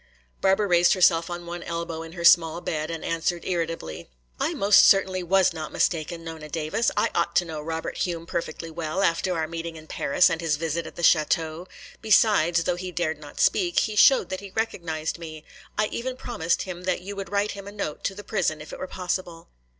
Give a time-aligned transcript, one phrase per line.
[0.41, 4.87] Barbara raised herself on one elbow in her small bed and answered irritably: "I most
[4.87, 6.89] certainly was not mistaken, Nona Davis.
[6.97, 10.55] I ought to know Robert Hume perfectly well after our meeting in Paris and his
[10.55, 11.67] visit at the chateau.
[12.01, 15.43] Besides, though he dared not speak, he showed that he recognized me.
[15.77, 18.73] I even promised him that you would write him a note to the prison if
[18.73, 19.49] it were possible."